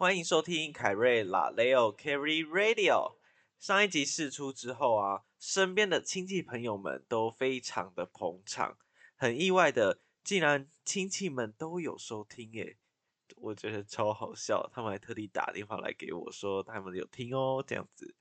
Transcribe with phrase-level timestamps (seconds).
[0.00, 3.16] 欢迎收听凯瑞拉 Leo Carry Radio。
[3.58, 8.78] 上一集试出之后啊，身边的亲戚朋友们都非常的捧场，
[9.16, 12.76] 很意外的，竟然亲戚们都有收听耶，
[13.38, 18.14] 我觉得超好笑，他们还特地打电话来给我说他们有听哦，这样子，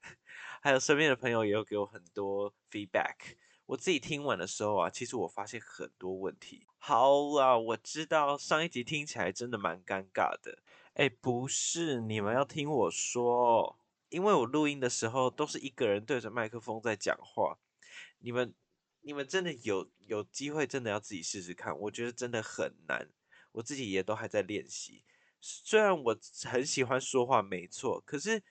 [0.59, 3.35] 还有身边的朋友也有给我很多 feedback。
[3.67, 6.65] 我自己听完的时候啊，其实我发现很多问题。
[6.79, 10.63] 好啦，我知道上一集听起来真的蛮尴尬的。
[10.97, 17.59] 哎，不是，你们要听我说，因为我录音的时候都是一个人对着麦克风在讲话。
[18.17, 18.51] 你们，
[19.01, 21.77] 你们真的有有机会，真的要自己试试看。
[21.81, 23.07] 我觉得真的很难，
[23.51, 25.03] 我自己也都还在练习。
[25.39, 28.41] 虽然我很喜欢说话，没错，可是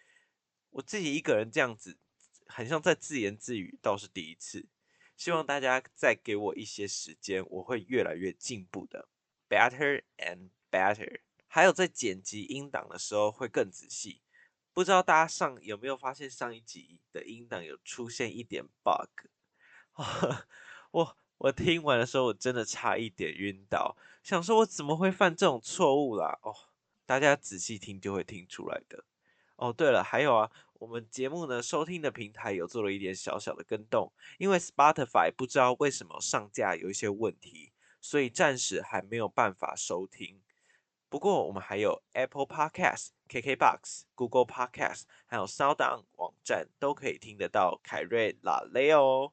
[0.71, 1.99] 我自己一个人这样子，
[2.47, 4.69] 很像在自言自语，倒是第一次。
[5.17, 9.09] 希望大家再给我一些时间，我会越来越进步的
[9.49, 11.23] ，better and better。
[11.57, 14.21] 还有在剪辑音档的时候会更仔细，
[14.75, 19.31] 不知道大家上有没有发现上一集的音档有出现一点 bug？
[20.93, 26.39] 我我听完的时候我真的差一点晕倒，想说我怎么会犯这种错误啦？
[26.43, 26.55] 哦，
[27.07, 29.07] 大家仔细听就会听出来的。
[29.57, 37.73] 哦，对了，还有啊，我们节目呢收听的平台有做了一点小小的跟动，因为 Spotify 不知道为什么上架有一些问题，
[38.03, 40.43] 所以暂时还没有办法收听。
[41.09, 49.33] 不过，我们还有 Apple Podcast、KKBox、Google Podcast，还有 SoundOn 网站都可以听得到凯瑞拉雷哦。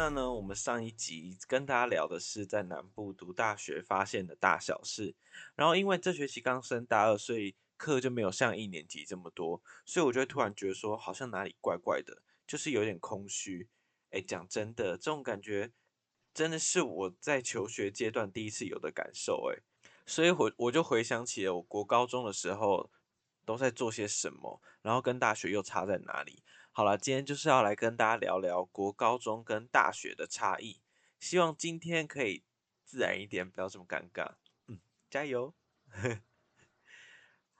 [0.00, 5.14] 那呢，我们上一集跟大家聊的是在南部读大学发现的大小事，
[5.54, 13.68] 然后因为这学期刚升大二，所以课就没有像一年级这么多，所以我就突然觉得说好像哪里怪怪的，就是有点空虚。
[14.08, 15.70] 哎，讲真的，这种感觉
[16.32, 19.52] 真的是我在求学阶段第一次有的感受。
[19.52, 19.60] 哎，
[20.06, 22.90] 所以我我就回想起了我国高中的时候
[23.44, 26.42] 都在做些什么，然后跟大学又差在哪里。
[26.72, 30.80] 好了，今天就是要来跟大家聊聊国高中跟大学的差异。
[31.18, 32.44] 希望今天可以
[32.84, 34.36] 自然一点，不要这么尴尬。
[34.68, 34.80] 嗯，
[35.10, 35.52] 加油。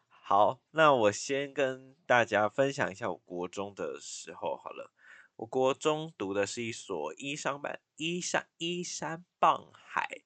[0.09, 4.57] 好，那我先跟大家分享一下我国中的时候。
[4.57, 4.93] 好了，
[5.35, 10.23] 我国中读的是一所依山半依山依山傍海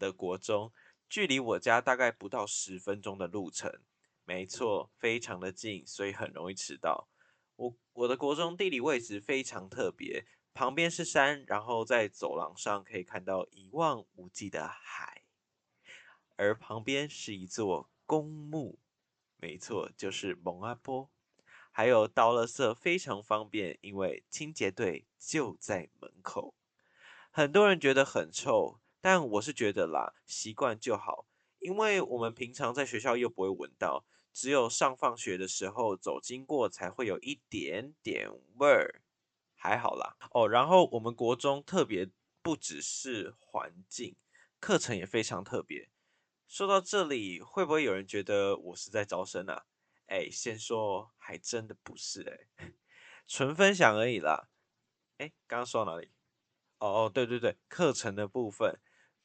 [0.00, 0.72] 的国中，
[1.08, 3.80] 距离我家大概不到十分钟的路程。
[4.24, 7.08] 没错，非常的近，所以很容易迟到。
[7.60, 15.24] 我我的国中地理位置非常特别，旁边是山，然后在走廊上可以看到一望无际的海，
[16.36, 18.78] 而旁边是一座公墓，
[19.36, 21.10] 没错，就是蒙阿波，
[21.70, 26.54] 还有倒垃圾非常方便，因为清洁队就在门口。
[27.30, 31.26] 很多人觉得很臭，但我是觉得啦，习惯就好，
[31.60, 34.04] 因为我们平常在学校又不会闻到。
[34.32, 39.02] 只有上放学的时候走经过才会有一点点味儿，
[39.56, 40.48] 还好啦哦。
[40.48, 42.08] 然后我们国中特别
[42.40, 44.14] 不只是环境，
[44.60, 45.90] 课程也非常特别。
[46.46, 49.66] 说到这里，会不会有人觉得我是在招生啊？
[50.06, 52.22] 哎，先说还真的不是
[52.56, 52.70] 哎，
[53.26, 54.48] 纯分享而已啦。
[55.18, 56.12] 哎，刚刚说到哪里？
[56.78, 58.80] 哦哦，对对对，课程的部分，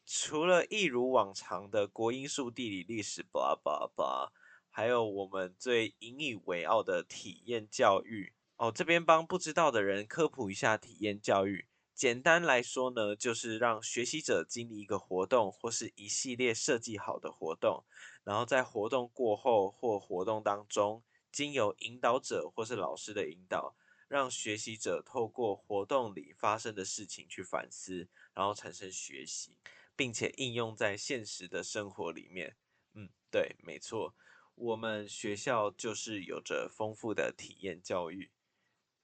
[0.06, 4.30] 除了一如往常的国英数地理历史，blah blah blah。
[4.70, 11.68] 还有我们最引以为傲的体验教育哦，这边帮不知道的人科普一下体验教育。
[11.94, 17.86] 简单来说呢，就是让学习者经历一个活动或是一系列设计好的活动，
[18.26, 21.02] 然后在活动过后或活动当中，
[21.32, 23.78] 经由引导者或是老师的引导，
[24.10, 29.58] 让学习者透过活动里发生的事情去反思，然后产生学习，
[29.96, 32.58] 并且应用在现实的生活里面。
[32.94, 34.16] 嗯，对，没错。
[34.56, 38.32] 我们学校就是有着丰富的体验教育。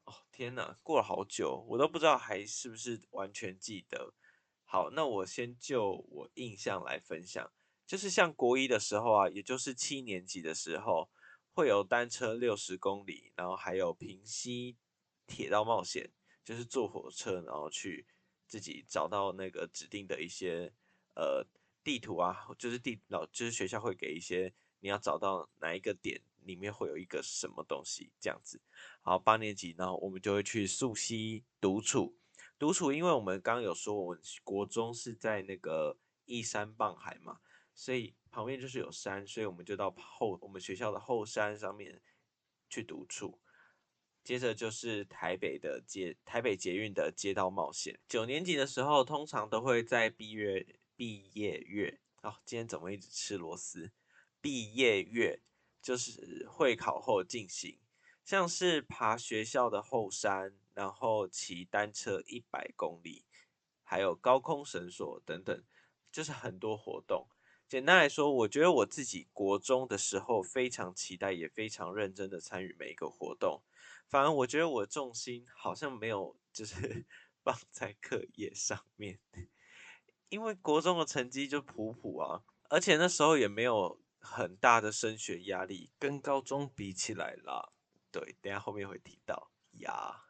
[0.05, 4.13] 哦，天哪，过了好久，我都不知道还是不是完全记得。
[4.63, 7.51] 好，那我先就我印象来分享，
[7.85, 11.09] 就是像国一的时候啊，也就是七年级的时候，
[11.53, 14.77] 会有单车六十公里，然后还有平溪
[15.27, 16.09] 铁道冒险，
[16.45, 18.07] 就是坐火车，然后去
[18.47, 20.73] 自己找到那个指定的一些
[21.15, 21.45] 呃
[21.83, 24.53] 地图啊，就是地老就是学校会给一些。
[24.83, 28.59] 你要找到哪一个点里面会有一个什么东西这样子。
[29.03, 32.17] 好，八年级呢，我们就会去溯溪独处。
[32.57, 37.41] 独处，因为我们刚刚有说，我们国中是在那个依山傍海嘛，
[37.75, 42.01] 所以旁边就是有山，所以我们就到后我们学校的后山上面
[42.67, 43.39] 去独处。
[44.23, 47.99] 接着就是台北的街，台北捷运的街道冒险。
[48.07, 50.65] 九年级的时候，通常都会在毕业
[50.95, 53.91] 毕业月哦，今天怎么一直吃螺丝？
[54.39, 55.41] 毕业月
[55.81, 57.79] 就是会考后进行，
[58.23, 63.25] 像是爬学校的后山，然后骑单车一百公里，
[63.83, 65.63] 还有高空绳索等等，
[66.11, 67.27] 就是很多活动。
[67.67, 73.63] 简单来说，我觉得我自己国中的时候非常期待，也非常认真的参与每一个活动。
[74.07, 77.05] 反而我觉得我重心好像没有，就是
[77.43, 79.19] 放在课业上面，
[80.31, 87.73] 因为国中的成绩就普普啊，而且那时候也没有很大的升学压力，跟高中比起来啦。
[88.09, 90.23] 对，等下后面会提到呀。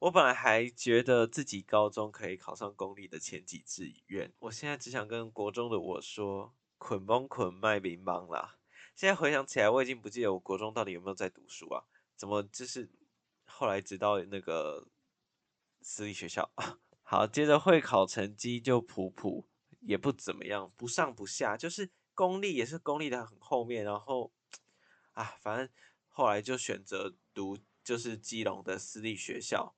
[0.00, 8.58] 我本来还觉得自己高中可以考上公立的前几志愿，我现在只想跟国中的我说，捆绷捆卖乒乓啦。
[8.96, 11.84] 现在回想起来，我已经不记得我国中到底有没有在读书啊？
[12.16, 12.90] 怎么就是？
[13.44, 14.88] 后来知道那个
[15.82, 16.50] 私立学校，
[17.10, 19.44] 好，接着会考成绩就普普，
[19.80, 24.32] 也不怎么样，不上不下，就是公立也是公立的很后面，然后
[25.14, 25.68] 啊，反正
[26.06, 29.74] 后来就选择读就是基隆的私立学校。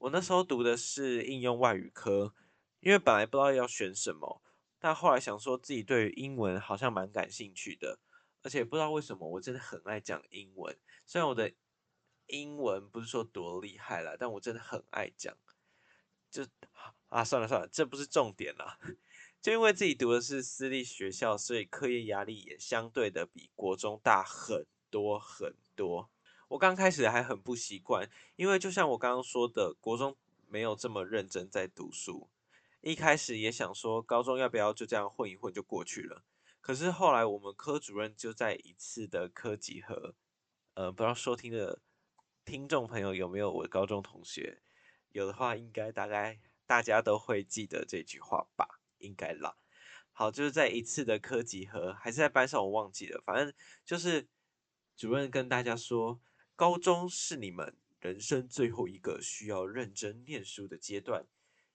[0.00, 2.34] 我那时候读的是应用外语科，
[2.80, 4.42] 因为本来不知道要选什么，
[4.80, 8.00] 但后来想说自己对于英文好像蛮感兴趣的，
[8.42, 10.76] 而且不知道为什么我真的很爱讲英文，
[11.06, 11.52] 虽然我的。
[12.26, 15.36] 英文不是说多厉害啦，但我真的很爱讲。
[16.30, 16.46] 就
[17.08, 18.78] 啊，算了算了，这不是重点啦。
[19.42, 26.10] 就因为自己读的是私立学校，所以课业压力也相对的比国中大很多很多。
[26.48, 30.16] 我刚开始还很不习惯，因为就像我刚刚说的，国中
[30.46, 32.28] 没有这么认真在读书。
[32.80, 36.24] 一开始也想说，高中要不要就这样混一混就过去了。
[36.60, 40.14] 可是后来我们科主任就在一次的科集合，
[40.74, 41.80] 呃，不知道收听的。
[42.42, 44.60] 听众朋友有没有我高中同学？
[45.12, 48.80] 有的话，应该大概大家都会记得这句话吧？
[48.98, 49.56] 应该啦。
[50.12, 53.22] 好，就是在一次的科集合，还是在班上，我忘记了。
[53.24, 53.52] 反正
[53.84, 54.28] 就是
[54.96, 56.20] 主任跟大家说，
[56.54, 61.26] 高中是你们人生最后一个需要认真念书的阶段，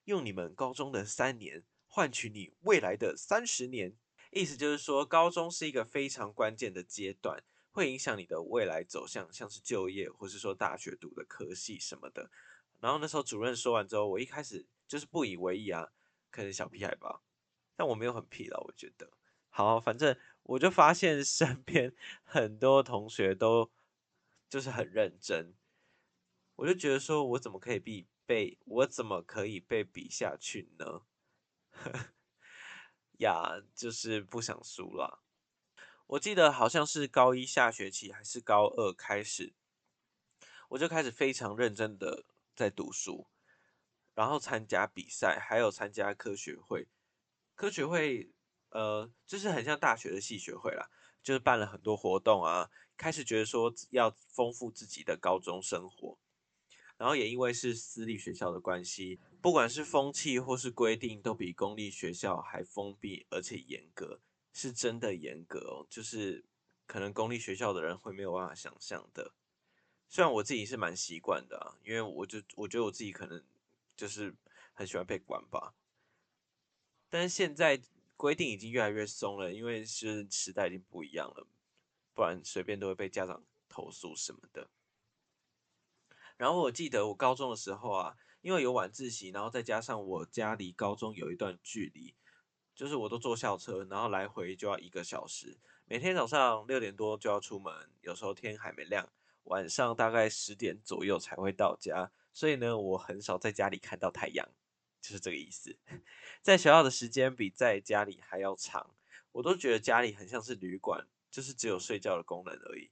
[0.03, 3.95] 用你们高中的三年换取你未来的三十年。
[4.31, 7.43] 意思就是说，高中是一个非常关键的阶段。
[7.71, 12.31] 会影响你的未来走向，像是就业，或是说大学读的科系什么的。
[12.85, 15.89] 然后那时候主任说完之后，我一开始就是不以为意啊，
[16.29, 17.23] 可能小屁孩吧。
[17.75, 19.09] 但我没有很屁了，我觉得。
[19.49, 23.71] 好，反正我就发现身边很多同学都
[24.47, 25.55] 就是很认真，
[26.57, 31.01] 我就觉得说，我怎么可以被被，我怎么可以被比下去呢？
[31.71, 31.91] 呵
[33.17, 35.23] 呀，就是不想输了。
[36.05, 39.55] 我记得好像是高一下学期还是高二开始，
[40.69, 43.27] 我就开始非常认真的在读书，
[44.13, 46.87] 然后参加比赛，还有参加科学会。
[47.53, 48.31] 科学会
[48.69, 50.89] 呃，就是很像大学的系学会啦，
[51.21, 56.17] 就是办了很多活动啊，开始觉得说要丰富自己的高中生活。
[56.97, 64.21] 然后也因为是私立学校的关系，不管是风气或是规定，都比公立学校还封闭而且严格。
[64.53, 66.45] 是真的严格哦，就是
[66.87, 69.33] 可能公立学校的人会没有办法想象的。
[70.07, 73.43] 虽然我自己是蛮习惯的啊，因为我就我觉得我自己可能
[73.95, 74.33] 就是
[74.73, 75.73] 很喜欢被管吧。
[77.09, 77.81] 但是现在
[78.15, 81.47] 规定已经越来越松了，因为是时代已经不一样了，
[82.13, 84.69] 不然随便都会被家长投诉什么的。
[86.37, 92.15] 然后我记得我高中的时候啊，因为有晚自习，然后再加上我家离高中有一段距离。
[92.75, 95.57] 就是我都坐校车，然后来回就要一个小时。
[95.85, 99.07] 每天早上六点多就要出门，有时候天还没亮，
[99.45, 102.11] 晚上大概十点左右才会到家。
[102.31, 104.47] 所以呢，我很少在家里看到太阳，
[105.01, 105.77] 就是这个意思。
[106.43, 108.93] 在学校的时间比在家里还要长，
[109.31, 112.91] 我都觉得家里很像是旅馆，就是只有睡觉的功能而已。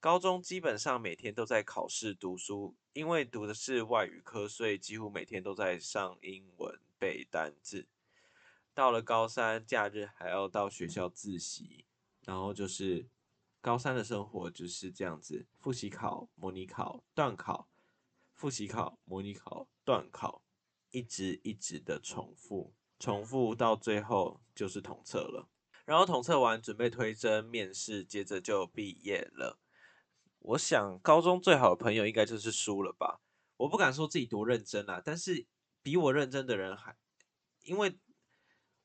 [0.00, 7.86] 高中基本上每天都在考试读书，因为读的是外语科，所以几乎每天都在上英文背单字。
[8.72, 11.84] 到了高三，假日还要到学校自习，
[12.24, 13.08] 然后就是
[13.60, 17.68] 高三的生活就是这样子：复习考、模拟考、段考，
[18.34, 20.42] 复习考、模拟考、段考，
[20.90, 25.48] 一直一直的重复，重复到最后就是统测了。
[25.84, 29.58] 然后统测完，准备推甄、面试，接着就毕业了。
[30.40, 33.20] 我想高中最好的朋友应该就是输了吧？
[33.56, 35.46] 我不敢说自己多认真啊，但是
[35.82, 36.96] 比我认真的人还
[37.62, 37.98] 因为。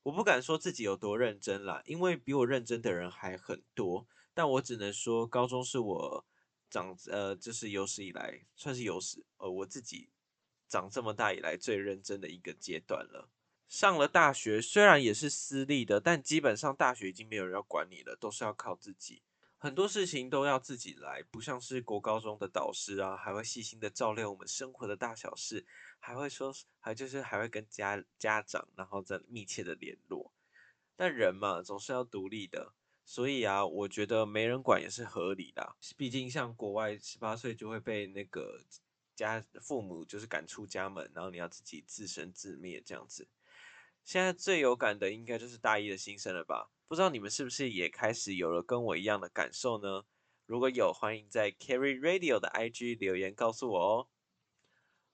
[0.03, 4.05] 我不敢说自己有多认真啦，因为比我认真的人还很多。
[4.33, 6.25] 但我只能说，高中是我
[6.69, 10.09] 长呃，就是有史以来算是有史呃，我自己
[10.67, 13.29] 长这么大以来最认真的一个阶段了。
[13.69, 19.23] 上了大学，虽然也是私立的，但基本上大学已经没有人要管你了，都是要靠自己。
[19.57, 25.65] 很多事情都要自己来，不像是国高中的导师啊，还会细心的照料我们生活的大小事，
[25.99, 30.33] 还会说，还就是还会跟家家长，然后再密切的联络。
[30.95, 32.73] 但人嘛，总是要独立的，
[33.05, 35.75] 所以啊，我觉得没人管也是合理的。
[35.97, 38.61] 毕竟像国外十八岁就会被那个
[39.15, 43.27] 家父母就是赶出家门，然后你要自己自生自灭这样子。
[44.03, 46.69] 现在最有感的应该就是大一的新生了吧？
[46.87, 50.03] 不知道你们是不是也开始有了跟我一样的感受呢？
[50.45, 54.07] 如果有，欢迎在 Carry Radio 的 IG 留言告诉我哦。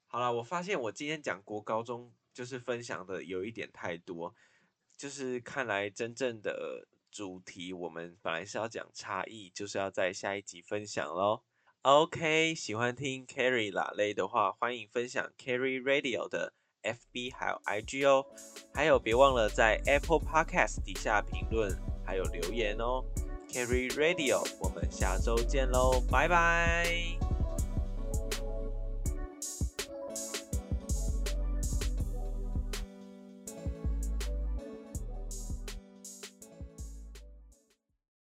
[0.08, 4.34] 好了，我发现我今天讲国高中就是分享的有一点太多，
[4.98, 11.42] 就是看来真正的主题我们本来是要讲差异，就是要在下一集分享喽。
[11.82, 16.54] OK，喜欢听 Carry 拉类的话，欢迎分享 Carry Radio 的。
[16.82, 18.26] FB 还有 IG 哦，
[18.74, 23.04] 还有别忘了在 Apple Podcast 底下评论还有留言哦。
[23.50, 27.29] Carry Radio，我们下周见喽，拜拜。